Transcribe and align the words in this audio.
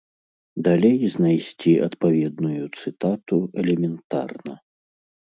Далей 0.67 0.99
знайсці 1.15 1.73
адпаведную 1.87 2.61
цытату 2.79 3.37
элементарна. 3.65 4.55